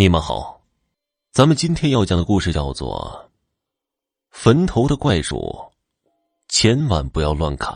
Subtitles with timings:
[0.00, 0.62] 你们好，
[1.32, 3.28] 咱们今天要讲的故事叫做
[4.30, 5.36] 《坟头的怪树》，
[6.46, 7.74] 千万不要乱砍。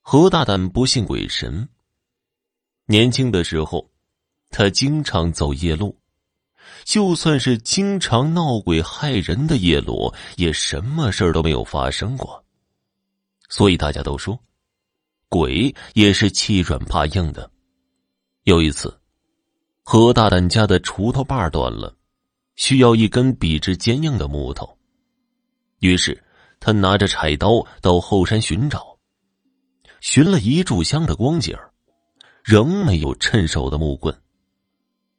[0.00, 1.68] 何大胆不信鬼神，
[2.84, 3.90] 年轻的时候，
[4.50, 5.98] 他经常走夜路，
[6.84, 12.44] 就算是经常闹鬼害人的夜路，也什么事儿都没有发生过。
[13.48, 14.38] 所以大家都说，
[15.28, 17.50] 鬼也是欺软怕硬的。
[18.44, 18.96] 有一次。
[19.88, 21.94] 何大胆家的锄头把断了，
[22.56, 24.76] 需要一根笔直坚硬的木头。
[25.78, 26.24] 于是
[26.58, 28.98] 他拿着柴刀到后山寻找，
[30.00, 31.56] 寻了一炷香的光景
[32.42, 34.12] 仍没有趁手的木棍。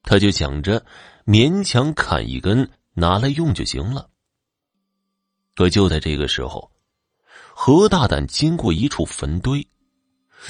[0.04, 0.86] 他就想着
[1.26, 4.10] 勉强砍一根拿来用就行了。
[5.56, 6.70] 可就在这个时候，
[7.54, 9.66] 何大胆经过一处坟堆。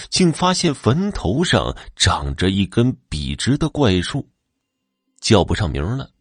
[0.10, 4.30] 竟发现坟头上长着一根笔直的怪树，
[5.20, 6.12] 叫不上名了，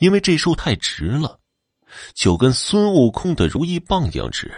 [0.00, 1.40] 因为这树太直了，
[2.14, 4.52] 就跟孙悟空的如意棒一样直，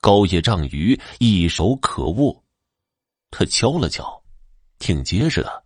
[0.00, 2.44] 高也丈余，一手可握。
[3.30, 4.22] 他敲了敲，
[4.78, 5.64] 挺结实的，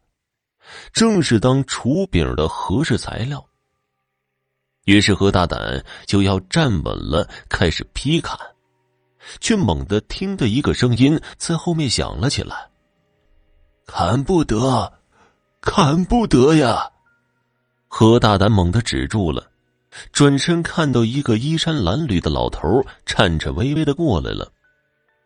[0.93, 3.47] 正是当锄柄的合适材料。
[4.85, 8.39] 于是何大胆就要站稳了，开始劈砍。
[9.41, 12.71] 却猛地听得一个声音在后面响了起来
[13.87, 14.93] ：“砍不得，
[15.61, 16.91] 砍不得呀！”
[17.89, 19.51] 何大胆猛地止住了，
[20.11, 24.51] 转身看到一个衣衫褴褛的老头颤颤巍巍的过来了，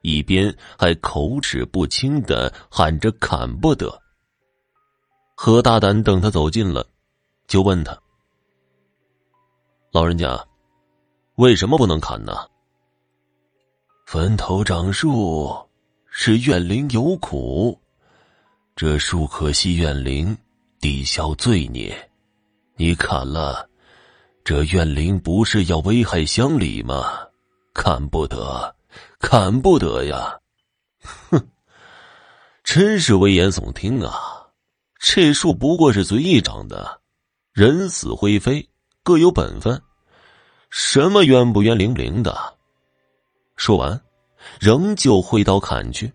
[0.02, 4.02] 一边还口齿不清的喊着“砍不得”。
[5.34, 6.86] 何大胆等他走近了，
[7.46, 7.98] 就问他
[9.92, 10.44] ：“老人家，
[11.36, 12.34] 为什么不能砍呢？”
[14.10, 15.54] 坟头长树，
[16.08, 17.78] 是怨灵有苦，
[18.74, 20.34] 这树可惜怨灵
[20.80, 21.94] 抵消罪孽。
[22.76, 23.68] 你砍了，
[24.42, 27.18] 这怨灵不是要危害乡里吗？
[27.74, 28.74] 砍不得，
[29.18, 30.38] 砍不得呀！
[31.28, 31.46] 哼，
[32.64, 34.46] 真是危言耸听啊！
[34.98, 37.02] 这树不过是随意长的，
[37.52, 38.66] 人死灰飞，
[39.02, 39.82] 各有本分，
[40.70, 42.56] 什么冤不冤灵灵的？
[43.58, 44.00] 说完，
[44.60, 46.10] 仍旧挥刀砍去。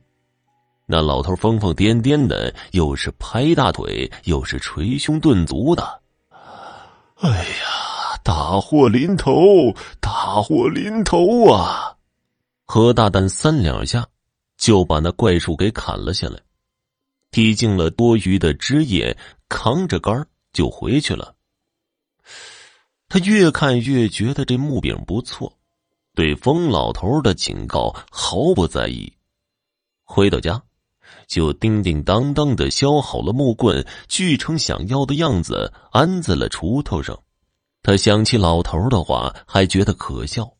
[0.86, 6.02] 那老头疯疯癫癫的，又是拍大腿，又是捶胸顿足的。
[7.18, 9.74] 哎呀，大祸临头！
[10.00, 11.98] 大祸临头啊！
[12.66, 14.08] 何大胆三两下，
[14.58, 16.40] 就把那怪树给砍了下来，
[17.30, 19.18] 剔净了多余的枝叶，
[19.50, 21.36] 扛着杆就回去了。
[23.10, 25.58] 他越看越觉得这木柄不错。
[26.16, 29.12] 对疯老头的警告毫不在意，
[30.04, 30.62] 回到家，
[31.28, 37.20] 就叮叮当当的削好了木棍，锯成想要的样子，安在了锄头上。
[37.82, 40.54] 他想起老头的话，还觉得可笑。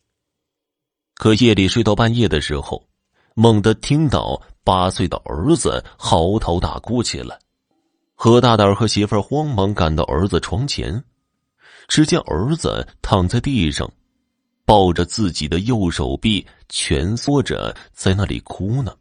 [1.14, 2.88] 可夜里睡到半夜的时候，
[3.36, 7.38] 猛地听到八岁的儿子嚎啕大哭起来。
[8.16, 11.04] 何大胆和媳妇儿慌忙赶到儿子床前，
[11.88, 13.88] 只见儿子躺在地上。
[14.66, 18.96] 抱着自己的右手臂蜷缩着，在那里哭呢。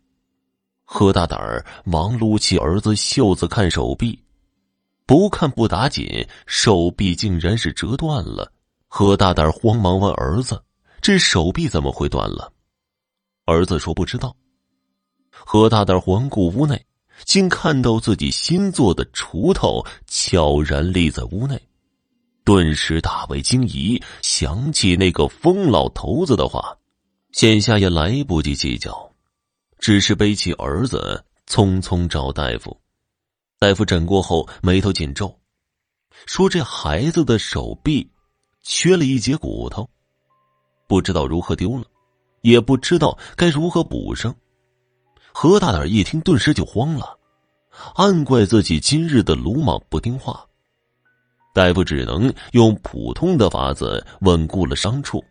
[0.85, 4.19] 何大胆儿忙撸起儿子袖子看手臂，
[5.07, 8.53] 不看不打紧，手臂竟然是折断了。
[8.89, 10.63] 何大胆儿慌忙问儿子
[11.01, 12.53] ：“这手臂怎么会断了？”
[13.47, 14.37] 儿子说：“不知道。”
[15.33, 16.85] 何大胆儿环顾屋内，
[17.25, 21.59] 竟看到自己新做的锄头悄然立在屋内。
[22.45, 26.77] 顿时大为惊疑，想起那个疯老头子的话，
[27.31, 29.13] 现下也来不及计较，
[29.79, 32.77] 只是背起儿子，匆匆找大夫。
[33.61, 35.39] 大夫诊过后，眉头紧皱，
[36.27, 38.11] 说：“这孩子的手臂
[38.61, 39.89] 缺了一节骨头，
[40.89, 41.85] 不知道如何丢了，
[42.41, 44.35] 也不知道该如何补上。”
[45.33, 47.17] 何大胆一听，顿时就慌了，
[47.95, 50.45] 暗怪自己今日的鲁莽不听话。
[51.53, 55.23] 大夫只能用普通的法子稳固了伤处，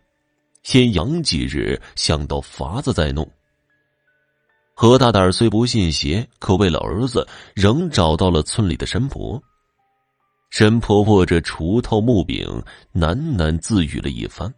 [0.62, 3.28] 先养几日，想到法子再弄。
[4.74, 9.40] 何大胆虽不信邪，可为了儿子，仍找到了村里的神婆。
[10.50, 12.46] 神婆握着锄头木柄，
[12.94, 14.52] 喃喃自语了一番，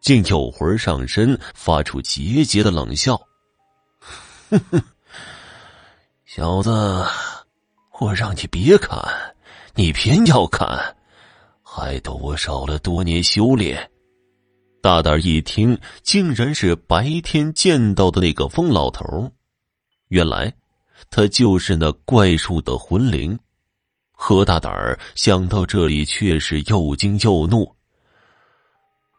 [0.00, 3.20] 竟有魂上身，发出桀桀的冷笑
[4.50, 4.82] ：“哼哼，
[6.24, 6.70] 小子，
[7.98, 8.98] 我让你别砍。”
[9.78, 10.96] 你偏要砍，
[11.62, 13.90] 害得我少了多年修炼。
[14.80, 19.30] 大胆一听，竟然是白天见到的那个疯老头。
[20.08, 20.50] 原来，
[21.10, 23.38] 他就是那怪树的魂灵。
[24.12, 27.70] 何大胆儿想到这里，却是又惊又怒。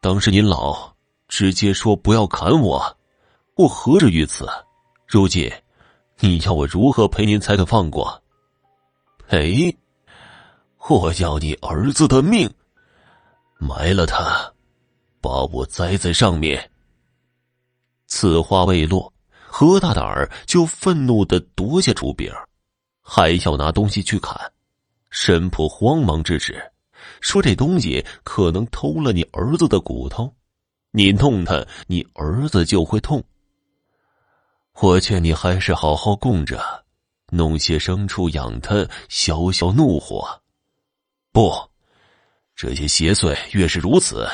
[0.02, 0.92] 当时您老
[1.28, 2.98] 直接说不要砍我，
[3.58, 4.50] 我何至于此？
[5.06, 5.52] 如今
[6.20, 8.24] 你要我如何赔您才肯放过？
[9.28, 9.78] 赔？
[10.90, 12.50] 我要你儿子的命，
[13.58, 14.54] 埋了他，
[15.20, 16.72] 把我栽在上面。
[18.06, 19.12] 此话未落，
[19.46, 22.32] 何大胆儿就愤怒的夺下竹柄，
[23.02, 24.40] 还要拿东西去砍。
[25.10, 26.72] 神婆慌忙制止，
[27.20, 30.34] 说：“这东西可能偷了你儿子的骨头，
[30.92, 33.22] 你弄他，你儿子就会痛。
[34.80, 36.62] 我劝你还是好好供着，
[37.30, 40.26] 弄些牲畜养他，消消怒火。
[41.38, 41.54] 不，
[42.56, 44.28] 这些邪祟越是如此，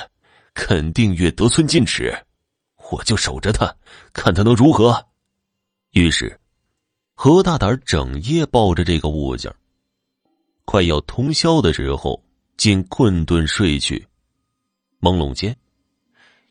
[0.54, 2.18] 肯定越得寸进尺。
[2.92, 3.76] 我就守着他，
[4.14, 5.06] 看他能如何。”
[5.92, 6.40] 于是，
[7.14, 9.54] 何大胆整夜抱着这个物件
[10.64, 12.24] 快要通宵的时候，
[12.56, 14.08] 竟困顿睡去。
[15.02, 15.54] 朦胧间，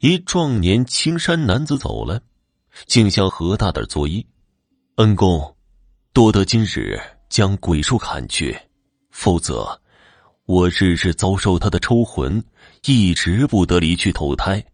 [0.01, 2.21] 一壮年青衫男子走了，
[2.85, 4.23] 竟向何大胆作揖
[4.97, 5.57] ：“恩公，
[6.13, 7.01] 多得今日
[7.31, 8.55] 将鬼树砍去，
[9.11, 9.81] 否则
[10.47, 12.45] 我日日遭受他的抽魂，
[12.85, 14.65] 一直不得离去投胎。”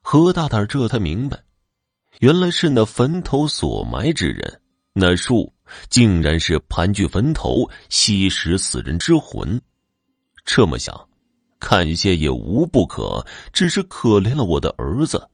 [0.00, 1.42] 何大胆这才明白，
[2.20, 4.60] 原来是那坟头所埋之人，
[4.92, 5.52] 那树。
[5.90, 9.60] 竟然是盘踞坟头吸食死人之魂，
[10.46, 10.98] 这么想，
[11.60, 13.22] 看些也无不可。
[13.52, 15.28] 只是可怜了我的儿子。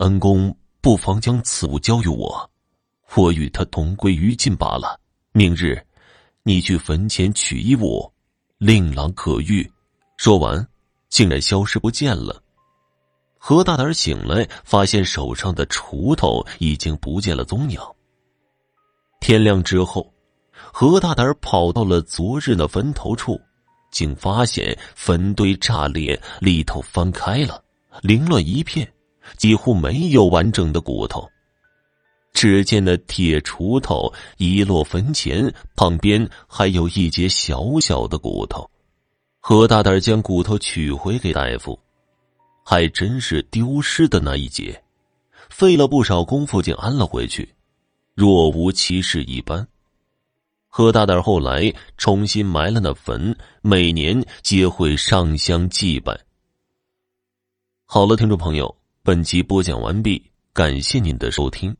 [0.00, 2.50] 恩公不妨将此物交于我，
[3.14, 5.00] 我与他同归于尽罢了。
[5.32, 5.82] 明日，
[6.46, 8.12] 你去坟前取一物，
[8.58, 9.66] 令郎可遇。
[10.18, 10.68] 说完，
[11.08, 12.38] 竟然消失不见了。
[13.38, 17.80] 何大胆醒来，发现手上的锄头已经不见了踪影。
[19.20, 20.12] 天亮之后，
[20.52, 23.40] 何大胆跑到了昨日的坟头处，
[23.90, 27.64] 竟发现坟堆炸裂，里头翻开了，
[28.02, 28.86] 凌乱一片，
[29.38, 31.26] 几乎没有完整的骨头。
[32.34, 38.68] 只见那铁锄头遗落坟前，旁边还有一截小小的骨头。
[39.40, 41.78] 何大胆将骨头取回给大夫，
[42.64, 44.82] 还真是丢失的那一截，
[45.48, 47.48] 费了不少功夫，竟安了回去。
[48.14, 49.66] 若无其事一般。
[50.68, 56.18] 何大胆后来重新埋了那坟，每年皆会上香祭拜。
[57.84, 60.20] 好了，听众朋友，本集播讲完毕，
[60.52, 61.76] 感谢您的收听。